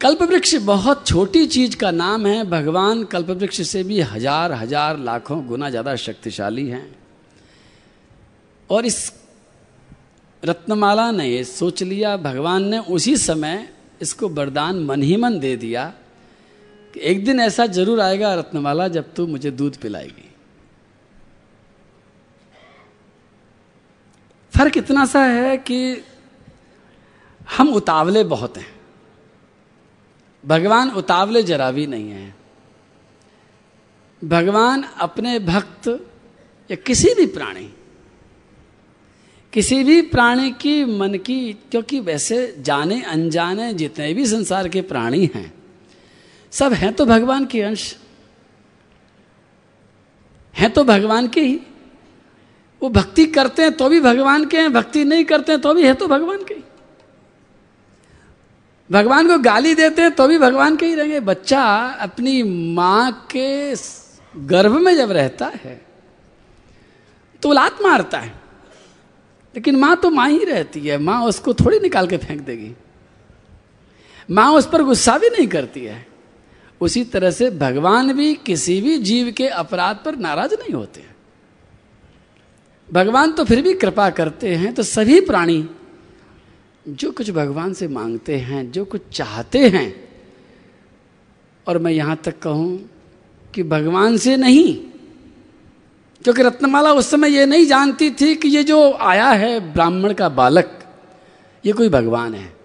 कल्पवृक्ष 0.00 0.54
बहुत 0.62 1.06
छोटी 1.06 1.44
चीज़ 1.46 1.76
का 1.76 1.90
नाम 1.90 2.26
है। 2.26 2.44
भगवान 2.46 3.04
कल्पवृक्ष 3.04 3.60
से 3.62 3.82
भी 3.84 4.00
हज़ार 4.02 4.52
हज़ार 4.52 4.98
लाखों 4.98 5.46
गुना 5.46 5.70
ज़्यादा 5.70 5.94
शक्तिशाली 5.96 6.66
हैं। 6.68 6.86
और 8.70 8.86
इस 8.86 9.12
रत्नमाला 10.42 11.10
ने 11.10 11.28
ये 11.28 11.42
सोच 11.44 11.82
लिया, 11.82 12.16
भगवान 12.18 12.64
ने 12.64 12.78
उसी 12.78 13.16
समय 13.16 13.68
इसको 14.02 14.28
वरदान 14.28 14.84
मन 14.84 15.02
ही 15.02 15.16
मन 15.16 15.38
दे 15.40 15.56
दिया 15.56 15.84
कि 16.94 17.00
एक 17.02 17.24
दिन 17.24 17.40
ऐसा 17.40 17.66
ज़रूर 17.68 18.00
आएगा 18.00 18.34
रत्नमाला 18.34 18.88
जब 18.90 19.12
तू 19.14 19.26
मुझे 19.26 19.50
दूध 19.52 19.76
पिलाएगी। 19.76 20.30
फ़र्क 24.52 24.76
इतना 24.76 25.04
सा 25.06 25.24
है 25.24 25.56
कि 25.58 26.04
हम 27.40 27.74
उतावले 27.74 28.24
बहुत 28.26 28.56
हैं। 28.58 28.74
भगवान 30.46 30.90
उतावले 30.90 31.42
जरा 31.42 31.70
भी 31.70 31.86
नहीं 31.86 32.10
है। 32.10 32.34
भगवान 34.22 34.82
अपने 34.98 35.38
भक्त 35.38 35.88
या 36.70 36.76
किसी 36.76 37.14
भी 37.14 37.26
प्राणी, 37.28 37.68
किसी 39.52 39.82
भी 39.84 40.00
प्राणी 40.02 40.50
की 40.52 40.84
मन 40.84 41.14
की, 41.16 41.52
क्योंकि 41.70 42.00
वैसे 42.00 42.54
जाने 42.58 43.00
अनजाने 43.02 43.72
जितने 43.74 44.12
भी 44.14 44.26
संसार 44.26 44.68
के 44.68 44.80
प्राणी 44.82 45.30
हैं, 45.34 45.52
सब 46.52 46.72
हैं 46.72 46.92
तो 46.92 47.06
भगवान 47.06 47.46
के 47.46 47.62
अंश, 47.62 47.96
हैं 50.54 50.70
तो 50.70 50.84
भगवान 50.84 51.28
के 51.28 51.40
ही। 51.40 51.60
वो 52.82 52.88
भक्ति 52.90 53.24
करते 53.26 53.62
हैं 53.62 53.72
तो 53.72 53.88
भी 53.88 54.00
भगवान 54.00 54.44
के 54.46 54.56
हैं, 54.58 54.72
भक्ति 54.72 55.04
नहीं 55.04 55.24
करते 55.24 55.52
हैं 55.52 55.60
तो 55.60 55.74
भी 55.74 55.86
है 55.86 55.94
तो 55.94 56.08
भगवान 56.08 56.44
के 56.44 56.54
ही। 56.54 56.62
भगवान 58.90 59.28
को 59.28 59.38
गाली 59.38 59.74
देते 59.74 60.02
हैं 60.02 60.10
तो 60.10 60.26
भी 60.28 60.38
भगवान 60.38 60.76
के 60.76 60.86
ही 60.86 60.94
रहेंगे। 60.94 61.20
बच्चा 61.20 61.62
अपनी 62.00 62.42
माँ 62.74 63.28
के 63.30 63.74
गर्भ 64.34 64.72
में 64.72 64.94
जब 64.96 65.12
रहता 65.12 65.50
है 65.54 65.80
तो 67.42 67.52
लात 67.52 67.82
मारता 67.82 68.18
है। 68.18 68.32
लेकिन 69.54 69.76
माँ 69.76 69.96
तो 69.96 70.10
माँ 70.10 70.28
ही 70.30 70.44
रहती 70.44 70.80
है, 70.80 70.98
माँ 70.98 71.22
उसको 71.24 71.54
थोड़ी 71.54 71.78
निकाल 71.80 72.06
के 72.06 72.16
फेंक 72.16 72.40
देगी। 72.40 72.74
माँ 74.30 74.50
उस 74.52 74.68
पर 74.68 74.82
गुस्सा 74.82 75.16
भी 75.18 75.28
नहीं 75.28 75.46
करती 75.48 75.84
है। 75.84 76.06
उसी 76.80 77.04
तरह 77.04 77.30
से 77.30 77.50
भगवान 77.50 78.12
भी 78.12 78.34
किसी 78.36 78.80
भी 78.80 78.96
जीव 78.98 79.32
के 79.36 79.48
अपराध 79.48 80.00
पर 80.04 80.16
नाराज़ 80.16 80.54
नहीं 80.54 80.74
होते। 80.74 81.04
भगवान 82.88 83.32
तो 83.32 83.44
फिर 83.44 83.62
भी 83.62 83.74
कृपा 83.74 84.08
करते 84.10 84.54
हैं 84.56 84.74
तो 84.74 84.82
सभी 84.82 85.20
प्राणी 85.20 85.58
जो 86.88 87.10
कुछ 87.12 87.30
भगवान 87.30 87.72
से 87.72 87.88
मांगते 87.88 88.36
हैं, 88.36 88.72
जो 88.72 88.84
कुछ 88.84 89.00
चाहते 89.12 89.68
हैं, 89.68 90.10
और 91.66 91.78
मैं 91.78 91.92
यहाँ 91.92 92.16
तक 92.24 92.38
कहूँ 92.38 92.90
कि 93.54 93.62
भगवान 93.62 94.16
से 94.16 94.36
नहीं, 94.36 94.74
क्योंकि 96.24 96.42
रत्नमाला 96.42 96.92
उस 96.92 97.10
समय 97.10 97.28
ये 97.28 97.46
नहीं 97.46 97.66
जानती 97.66 98.10
थी 98.10 98.34
कि 98.34 98.48
ये 98.48 98.64
जो 98.64 98.92
आया 98.92 99.30
है 99.30 99.72
ब्राह्मण 99.72 100.14
का 100.14 100.28
बालक, 100.28 100.78
ये 101.64 101.72
कोई 101.72 101.88
भगवान 101.88 102.34
है। 102.34 102.56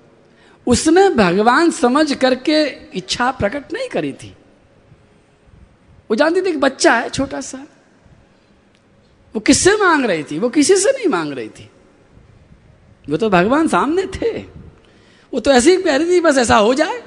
उसने 0.67 1.09
भगवान 1.09 1.71
समझ 1.71 2.13
करके 2.13 2.63
इच्छा 2.97 3.31
प्रकट 3.31 3.73
नहीं 3.73 3.89
करी 3.89 4.13
थी। 4.13 4.35
वो 6.09 6.15
जानती 6.15 6.41
थी 6.41 6.51
कि 6.51 6.57
बच्चा 6.57 6.93
है, 6.93 7.09
छोटा 7.09 7.41
सा। 7.41 7.57
वो 9.35 9.39
किससे 9.39 9.75
मांग 9.75 10.05
रही 10.05 10.23
थी? 10.23 10.39
वो 10.39 10.49
किसी 10.49 10.75
से 10.75 10.91
नहीं 10.91 11.07
मांग 11.07 11.33
रही 11.33 11.49
थी। 11.49 11.69
वो 13.05 13.17
तो 13.17 13.29
भगवान 13.29 13.67
सामने 13.67 14.05
थे। 14.15 14.37
वो 15.33 15.39
तो 15.39 15.51
ऐसे 15.51 15.75
ही 15.75 15.81
कह 15.83 15.95
रही 15.95 16.09
थी, 16.09 16.19
बस 16.21 16.37
ऐसा 16.37 16.57
हो 16.57 16.73
जाए। 16.73 17.01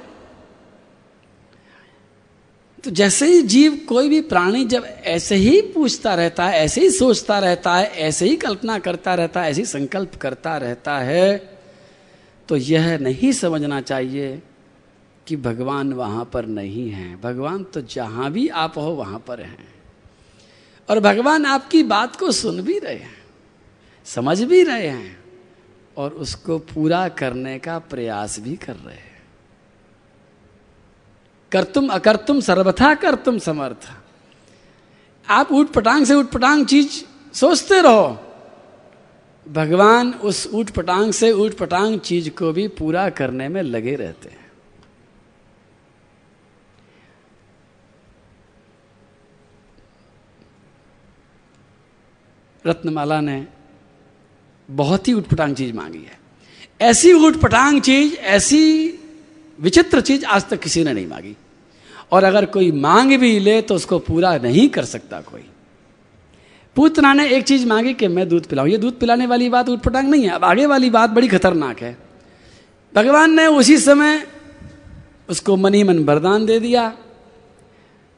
तो 2.83 2.91
जैसे 2.91 3.27
ही 3.27 3.41
जीव 3.41 3.75
कोई 3.89 4.09
भी 4.09 4.19
प्राणी 4.21 4.63
जब 4.65 4.85
ऐसे 4.85 5.35
ही 5.35 5.61
पूछता 5.73 6.13
रहता 6.15 6.45
है, 6.45 6.59
ऐसे 6.59 6.81
ही 6.81 6.89
सोचता 6.89 7.39
रहता 7.39 7.75
है, 7.75 7.85
ऐसे 7.85 8.25
ही 8.25 8.35
कल्पना 8.35 8.77
करता 8.79 9.13
रहता 9.15 9.41
है, 9.41 9.51
ऐसे 9.51 9.61
ही 9.61 9.65
संकल्प 9.65 10.15
करता 10.15 10.57
रहता 10.57 10.97
है 10.99 11.37
तो 12.49 12.55
यह 12.55 12.97
नहीं 12.97 13.31
समझना 13.31 13.81
चाहिए 13.81 14.41
कि 15.27 15.35
भगवान 15.35 15.93
वहाँ 15.93 16.29
पर 16.33 16.45
नहीं 16.45 16.89
है। 16.89 17.15
भगवान 17.21 17.63
तो 17.63 17.81
जहाँ 17.81 18.31
भी 18.31 18.47
आप 18.47 18.77
हो, 18.77 18.89
वहाँ 18.91 19.23
पर 19.27 19.41
हैं। 19.41 19.73
और 20.89 20.99
भगवान 20.99 21.45
आपकी 21.45 21.83
बात 21.83 22.15
को 22.15 22.31
सुन 22.31 22.61
भी 22.61 22.77
रहे 22.79 22.95
हैं, 22.95 23.17
समझ 24.07 24.41
भी 24.43 24.63
रहे 24.63 24.87
हैं। 24.87 25.24
और 25.97 26.11
उसको 26.11 26.59
पूरा 26.59 27.09
करने 27.09 27.59
का 27.59 27.79
प्रयास 27.79 28.39
भी 28.39 28.55
कर 28.55 28.75
रहे 28.75 28.95
हैं। 28.95 29.23
कर 31.51 31.63
तुम, 31.63 31.87
अकर 31.87 32.41
सर्वथा 32.41 32.95
कर 32.95 33.15
तुम 33.15 33.39
समर्थ। 33.39 33.91
आप 35.29 35.51
ऊट 35.51 35.71
पटांग 35.71 36.05
से 36.05 36.13
ऊट 36.13 36.31
पटांग 36.31 36.65
चीज़ 36.65 37.03
सोचते 37.35 37.81
रहो। 37.81 38.21
भगवान 39.47 40.13
उस 40.13 40.47
ऊट 40.53 40.69
पटांग 40.69 41.13
से 41.13 41.31
ऊट 41.31 41.57
पटांग 41.57 41.99
चीज़ 41.99 42.29
को 42.29 42.51
भी 42.51 42.67
पूरा 42.67 43.09
करने 43.09 43.47
में 43.47 43.61
लगे 43.61 43.95
रहते 43.95 44.29
हैं। 44.29 44.51
रत्नमाला 52.65 53.21
ने 53.21 53.47
बहुत 54.71 55.07
ही 55.07 55.13
उठपटांग 55.13 55.55
चीज़ 55.55 55.73
मांगी 55.73 55.97
है। 55.97 56.19
ऐसी 56.81 57.13
उठपटांग 57.13 57.81
चीज़, 57.81 58.15
ऐसी 58.15 58.93
विचित्र 59.59 60.01
चीज़ 60.01 60.25
आज 60.25 60.49
तक 60.49 60.59
किसी 60.59 60.83
ने 60.83 60.93
नहीं 60.93 61.07
मांगी। 61.07 61.37
और 62.11 62.23
अगर 62.23 62.45
कोई 62.45 62.71
मांग 62.71 63.17
भी 63.17 63.39
ले 63.39 63.61
तो 63.61 63.75
उसको 63.75 63.99
पूरा 63.99 64.37
नहीं 64.37 64.69
कर 64.69 64.85
सकता 64.85 65.21
कोई। 65.21 65.41
पूतना 66.75 67.13
ने 67.13 67.29
एक 67.29 67.43
चीज़ 67.43 67.67
मांगी 67.67 67.93
कि 67.93 68.07
मैं 68.07 68.29
दूध 68.29 68.45
पिलाऊं। 68.45 68.67
ये 68.67 68.77
दूध 68.77 68.99
पिलाने 68.99 69.25
वाली 69.25 69.49
बात 69.49 69.69
उठपटांग 69.69 70.09
नहीं 70.09 70.23
है। 70.23 70.29
अब 70.29 70.45
आगे 70.45 70.65
वाली 70.65 70.89
बात 70.89 71.09
बड़ी 71.09 71.27
खतरनाक 71.27 71.81
है। 71.81 71.97
भगवान 72.95 73.31
ने 73.31 73.47
उसी 73.47 73.77
समय 73.77 74.27
उसको 75.29 75.55
मनी 75.55 75.83
मन 75.83 75.99
वरदान 75.99 76.45
दे 76.45 76.59
दिया। 76.59 76.97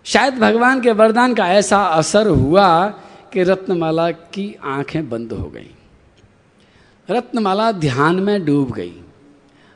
शायद 0.03 0.33
भगवान 0.33 0.81
के 0.81 0.91
वरदान 0.91 1.33
का 1.33 1.47
ऐसा 1.47 1.85
असर 1.85 2.27
हुआ 2.27 2.87
कि 3.33 3.43
रत्नमाला 3.43 4.11
की 4.11 4.55
आँखें 4.63 5.09
बंद 5.09 5.31
हो 5.31 5.49
गई। 5.49 5.76
रत्नमाला 7.09 7.71
ध्यान 7.71 8.15
में 8.15 8.45
डूब 8.45 8.71
गई। 8.71 8.93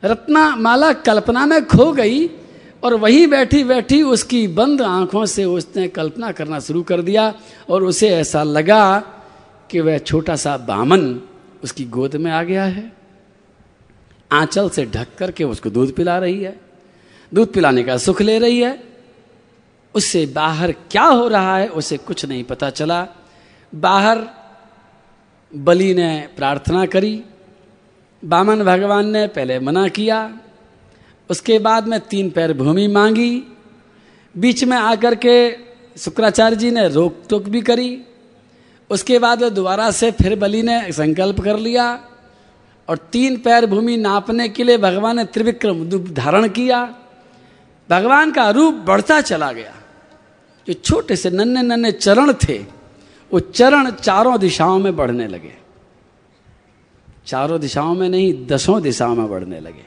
रत्नमाला 0.03 0.93
कल्पना 0.93 1.45
में 1.45 1.65
खो 1.67 1.91
गई 1.91 2.27
और 2.83 2.93
वहीं 2.93 3.27
बैठी 3.27 3.63
बैठी 3.63 4.01
उसकी 4.01 4.47
बंद 4.47 4.81
आँखों 4.81 5.25
से 5.25 5.45
उसने 5.45 5.87
कल्पना 5.87 6.31
करना 6.31 6.59
शुरू 6.59 6.83
कर 6.83 7.01
दिया 7.01 7.33
और 7.69 7.83
उसे 7.83 8.09
ऐसा 8.09 8.43
लगा 8.43 8.99
कि 9.69 9.79
वह 9.79 9.97
छोटा 9.97 10.35
सा 10.35 10.57
बामन 10.57 11.21
उसकी 11.63 11.85
गोद 11.85 12.15
में 12.15 12.31
आ 12.31 12.43
गया 12.43 12.63
है। 12.63 12.93
आंचल 14.31 14.69
से 14.69 14.85
ढक 14.85 15.07
करके 15.17 15.43
उसको 15.43 15.69
दूध 15.69 15.95
पिला 15.95 16.17
रही 16.17 16.43
है। 16.43 16.59
दूध 17.33 17.53
पिलाने 17.53 17.83
का 17.83 17.97
सुख 17.97 18.21
ले 18.21 18.39
रही 18.39 18.59
है। 18.59 18.83
उससे 19.95 20.25
बाहर 20.25 20.71
क्या 20.71 21.03
हो 21.03 21.27
रहा 21.27 21.57
है 21.57 21.67
उसे 21.67 21.97
कुछ 21.97 22.25
नहीं 22.25 22.43
पता 22.43 22.69
चला। 22.69 23.07
बाहर 23.75 24.27
बलि 25.55 25.93
ने 25.93 26.27
प्रार्थना 26.37 26.85
करी, 26.85 27.23
बामन 28.25 28.63
भगवान 28.63 29.09
ने 29.09 29.27
पहले 29.27 29.59
मना 29.59 29.87
किया, 29.87 30.37
उसके 31.29 31.59
बाद 31.59 31.87
में 31.87 31.99
तीन 31.99 32.29
पैर 32.29 32.53
भूमि 32.53 32.87
मांगी, 32.87 33.43
बीच 34.37 34.63
में 34.63 34.77
आकर 34.77 35.15
के 35.15 35.35
शुक्राचार्य 35.97 36.55
जी 36.55 36.71
ने 36.71 36.87
रोक 36.89 37.23
टोक 37.29 37.43
भी 37.43 37.61
करी, 37.61 38.01
उसके 38.89 39.19
बाद 39.19 39.43
दोबारा 39.43 39.91
से 39.91 40.11
फिर 40.11 40.35
बलि 40.35 40.63
ने 40.63 40.91
संकल्प 40.91 41.39
कर 41.39 41.57
लिया, 41.57 42.03
और 42.89 42.97
तीन 42.97 43.37
पैर 43.37 43.65
भूमि 43.65 43.97
नापने 43.97 44.49
के 44.49 44.63
लिए 44.63 44.77
भगवान 44.77 45.15
ने 45.15 45.25
त्रिविक्रम 45.25 45.89
धारण 46.13 46.47
किया। 46.47 46.95
भगवान 47.89 48.31
का 48.31 48.49
रूप 48.49 48.73
बढ़ता 48.73 49.21
चला 49.21 49.51
गया। 49.51 49.73
जो 50.67 50.73
छोटे 50.73 51.15
से 51.15 51.29
नन्हे 51.29 51.63
नन्हे 51.63 51.91
चरण 51.91 52.33
थे 52.33 52.80
वो 53.33 53.39
चरण 53.39 53.91
चारों 53.91 54.39
दिशाओं 54.39 54.79
में 54.79 54.95
बढ़ने 54.95 55.27
लगे। 55.27 55.53
चारों 57.25 57.59
दिशाओं 57.59 57.93
में 57.95 58.09
नहीं, 58.09 58.47
दसों 58.47 58.81
दिशाओं 58.81 59.15
में 59.15 59.29
बढ़ने 59.29 59.59
लगे। 59.59 59.85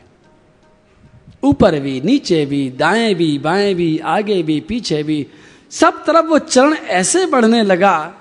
ऊपर 1.42 1.78
भी, 1.80 2.00
नीचे 2.00 2.44
भी, 2.46 2.70
दाएँ 2.70 3.14
भी, 3.14 3.38
बाएँ 3.38 3.74
भी, 3.74 3.98
आगे 3.98 4.42
भी, 4.42 4.60
पीछे 4.60 5.02
भी, 5.02 5.26
सब 5.70 6.04
तरफ़ 6.04 6.26
वो 6.26 6.38
चरण 6.38 6.74
ऐसे 6.74 7.26
बढ़ने 7.26 7.62
लगा, 7.62 8.14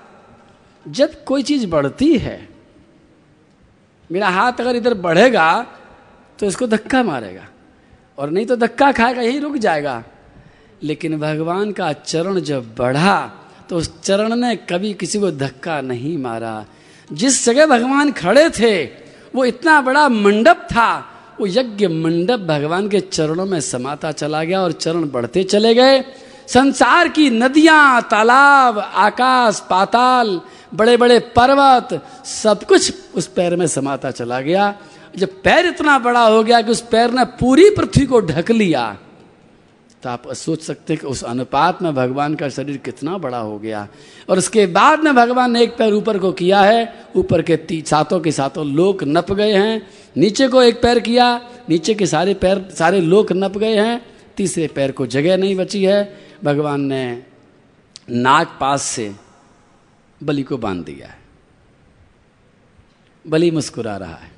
जब 0.88 1.24
कोई 1.24 1.42
चीज़ 1.42 1.66
बढ़ती 1.66 2.16
है, 2.18 2.48
मेरा 4.10 4.28
हाथ 4.28 4.60
अगर 4.60 4.76
इधर 4.76 4.94
बढ़ेगा 4.94 5.66
तो 6.38 6.46
इसको 6.46 6.66
धक्का 6.66 7.02
मारेगा, 7.02 7.46
और 8.18 8.30
नहीं 8.30 8.46
तो 8.46 8.56
धक्का 8.56 8.92
खाएगा, 8.92 9.22
यही 9.22 9.38
रुक 9.38 9.56
जाएगा। 9.56 10.02
लेकिन 10.82 11.18
भगवान 11.20 11.72
का 11.72 11.92
चरण 11.92 12.40
जब 12.40 12.74
बढ़ा 12.74 13.32
तो 13.68 13.76
उस 13.76 14.02
चरण 14.02 14.36
ने 14.36 14.56
कभी 14.56 14.94
किसी 14.94 15.18
को 15.18 15.30
धक्का 15.30 15.80
नहीं 15.80 16.18
मारा। 16.18 16.64
जिस 17.12 17.44
जगह 17.46 17.66
भगवान 17.66 18.12
खड़े 18.12 18.50
थे, 18.50 18.84
वो 19.34 19.44
इतना 19.44 19.80
बड़ा 19.80 20.08
मंडप 20.08 20.56
था, 20.56 21.06
वो 21.40 21.46
यज्ञ 21.46 21.88
मंडप 21.88 22.40
भगवान 22.40 22.88
के 22.88 23.00
चरणों 23.00 23.46
में 23.46 23.60
समाता 23.60 24.12
चला 24.12 24.44
गया 24.44 24.60
और 24.60 24.72
चरण 24.72 25.10
बढ़ते 25.10 25.44
चले 25.44 25.74
गए। 25.74 26.04
संसार 26.48 27.08
की 27.08 27.30
नदियाँ, 27.30 28.02
तालाब, 28.02 28.78
आकाश, 28.78 29.62
पाताल 29.70 30.40
बड़े 30.74 30.96
बड़े 30.96 31.18
पर्वत, 31.18 32.04
सब 32.26 32.64
कुछ 32.64 32.92
उस 33.14 33.26
पैर 33.26 33.56
में 33.56 33.66
समाता 33.66 34.10
चला 34.10 34.40
गया। 34.40 34.74
जब 35.16 35.42
पैर 35.42 35.66
इतना 35.66 35.98
बड़ा 35.98 36.26
हो 36.26 36.42
गया 36.42 36.62
कि 36.62 36.70
उस 36.70 36.80
पैर 36.80 37.10
ने 37.10 37.24
पूरी 37.24 37.70
पृथ्वी 37.70 38.06
को 38.06 38.20
ढक 38.20 38.50
लिया 38.50 38.96
तो 40.04 40.10
आप 40.10 40.32
सोच 40.32 40.62
सकते 40.62 40.96
कि 40.96 41.06
उस 41.06 41.24
अनुपात 41.24 41.82
में 41.82 41.94
भगवान 41.94 42.34
का 42.34 42.48
शरीर 42.48 42.76
कितना 42.76 43.18
बड़ा 43.18 43.38
हो 43.38 43.58
गया। 43.58 43.88
और 44.28 44.38
उसके 44.38 44.66
बाद 44.66 45.00
में 45.00 45.14
भगवान 45.14 45.52
ने 45.52 45.62
एक 45.62 45.76
पैर 45.76 45.92
ऊपर 45.92 46.18
को 46.18 46.32
किया 46.32 46.60
है, 46.60 47.06
ऊपर 47.16 47.42
के 47.42 47.82
सातों 47.86 48.20
के 48.20 48.32
सातों 48.32 48.66
लोक 48.66 49.04
नप 49.04 49.32
गए 49.32 49.52
हैं। 49.52 49.86
नीचे 50.16 50.48
को 50.48 50.62
एक 50.62 50.82
पैर 50.82 50.98
किया, 51.00 51.50
नीचे 51.68 51.94
के 51.94 52.06
सारे 52.06 52.34
पैर, 52.34 52.70
सारे 52.78 53.00
लोक 53.00 53.32
नप 53.32 53.58
गए 53.58 53.76
हैं। 53.76 54.06
तीसरे 54.36 54.66
पैर 54.66 54.92
को 54.92 55.06
जगह 55.06 55.36
नहीं 55.36 55.56
बची 55.56 55.84
है। 55.84 56.18
भगवान 56.44 56.80
ने 56.80 57.22
नाग 58.10 58.46
पास 58.60 58.82
से 58.82 59.12
बलि 60.22 60.42
को 60.42 60.56
बाँध 60.56 60.84
दिया 60.84 61.08
है। 61.08 61.18
बलि 63.26 63.50
मुस्कुरा 63.50 63.96
रहा 63.96 64.14
है। 64.14 64.32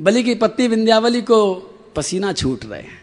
बलि 0.00 0.22
की 0.22 0.34
पत्नी 0.34 0.68
विंध्यावली 0.68 1.22
को 1.22 1.54
पसीना 1.96 2.32
छूट 2.32 2.64
रहे 2.64 2.82
हैं। 2.82 2.99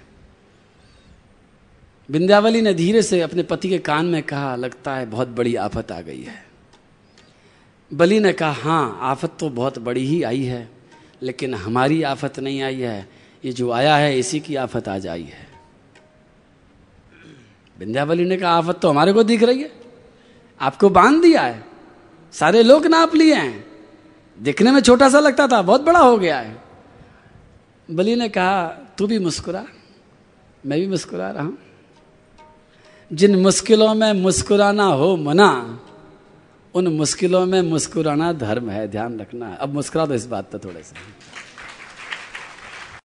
विंध्यावली 2.11 2.61
ने 2.61 2.73
धीरे 2.73 3.01
से 3.01 3.21
अपने 3.21 3.43
पति 3.43 3.69
के 3.69 3.77
कान 3.77 4.05
में 4.05 4.23
कहा, 4.23 4.55
लगता 4.55 4.95
है 4.95 5.05
बहुत 5.05 5.27
बड़ी 5.27 5.55
आफत 5.55 5.91
आ 5.91 6.01
गई 6.01 6.21
है। 6.21 6.45
बलि 7.93 8.19
ने 8.19 8.33
कहा 8.33 8.51
हाँ 8.51 8.99
आफत 9.01 9.31
तो 9.39 9.49
बहुत 9.49 9.79
बड़ी 9.79 10.05
ही 10.05 10.23
आई 10.23 10.43
है, 10.43 10.69
लेकिन 11.21 11.53
हमारी 11.53 12.03
आफत 12.03 12.39
नहीं 12.39 12.61
आई 12.61 12.79
है। 12.79 13.09
ये 13.45 13.51
जो 13.51 13.71
आया 13.71 13.95
है, 13.95 14.19
इसी 14.19 14.39
की 14.39 14.55
आफत 14.55 14.87
आज 14.87 15.07
आई 15.07 15.23
है। 15.23 15.47
विंध्यावली 17.79 18.25
ने 18.25 18.37
कहा, 18.37 18.51
आफत 18.51 18.79
तो 18.81 18.89
हमारे 18.89 19.13
को 19.13 19.23
दिख 19.23 19.43
रही 19.43 19.61
है। 19.61 19.71
आपको 20.61 20.89
बाँध 20.89 21.21
दिया 21.21 21.41
है। 21.41 21.65
सारे 22.33 22.63
लोग 22.63 22.85
नाप 22.85 23.15
लिए 23.15 23.35
हैं। 23.35 23.65
दिखने 24.39 24.71
में 24.71 24.81
छोटा 24.81 25.09
सा 25.09 25.19
लगता 25.19 25.47
था, 25.47 25.61
बहुत 25.61 25.81
बड़ा 25.81 25.99
हो 25.99 26.17
गया 26.17 26.39
है। 26.39 26.63
बलि 27.91 28.15
ने 28.15 28.29
कहा, 28.29 28.67
तू 28.67 29.07
भी 29.07 29.19
मुस्कुरा। 29.19 29.65
मैं 30.65 30.79
भी 30.79 30.87
मुस्कुरा 30.87 31.31
रहा 31.31 31.43
हूँ। 31.43 31.57
जिन 33.13 33.35
मुश्किलों 33.35 33.95
में 33.95 34.13
मुस्कुराना 34.13 34.83
हो 34.83 35.15
मना, 35.15 35.79
उन 36.75 36.87
मुश्किलों 36.87 37.45
में 37.45 37.61
मुस्कुराना 37.61 38.33
धर्म 38.33 38.69
है, 38.69 38.87
ध्यान 38.87 39.19
रखना 39.19 39.47
है। 39.47 39.57
अब 39.57 39.73
मुस्कुरा 39.73 40.05
दो 40.05 40.13
इस 40.13 40.25
बात 40.25 40.51
पर 40.51 40.59
थोड़े 40.59 40.83
से। 40.83 41.26